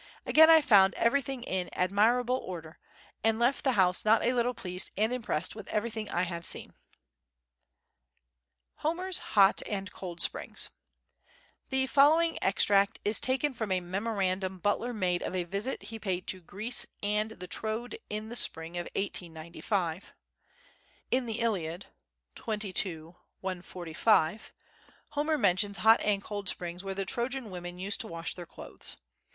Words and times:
Again 0.25 0.49
I 0.49 0.61
found 0.61 0.95
everything 0.95 1.43
in 1.43 1.69
admirable 1.73 2.37
order, 2.39 2.79
and 3.23 3.37
left 3.37 3.63
the 3.63 3.73
house 3.73 4.03
not 4.03 4.23
a 4.23 4.33
little 4.33 4.55
pleased 4.55 4.89
and 4.97 5.13
impressed 5.13 5.55
with 5.55 5.67
everything 5.67 6.09
I 6.09 6.23
had 6.23 6.43
seen. 6.43 6.73
[1889.] 8.79 8.81
Homer's 8.81 9.19
Hot 9.37 9.61
and 9.69 9.91
Cold 9.91 10.19
Springs 10.19 10.71
The 11.69 11.85
following 11.85 12.39
extract 12.41 12.99
is 13.05 13.19
taken 13.19 13.53
from 13.53 13.71
a 13.71 13.79
memorandum 13.79 14.57
Butler 14.57 14.91
made 14.91 15.21
of 15.21 15.35
a 15.35 15.43
visit 15.43 15.83
he 15.83 15.99
paid 15.99 16.25
to 16.29 16.41
Greece 16.41 16.87
and 17.03 17.29
the 17.33 17.45
Troad 17.45 17.95
in 18.09 18.29
the 18.29 18.35
spring 18.35 18.77
of 18.77 18.87
1895. 18.95 20.15
In 21.11 21.27
the 21.27 21.41
Iliad 21.41 21.85
(xxii. 22.35 23.03
145) 23.41 24.51
Homer 25.11 25.37
mentions 25.37 25.77
hot 25.77 26.01
and 26.01 26.23
cold 26.23 26.49
springs 26.49 26.83
where 26.83 26.95
the 26.95 27.05
Trojan 27.05 27.51
women 27.51 27.77
used 27.77 28.01
to 28.01 28.07
wash 28.07 28.33
their 28.33 28.47
clothes. 28.47 28.97